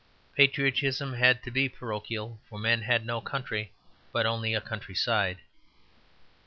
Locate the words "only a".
4.25-4.59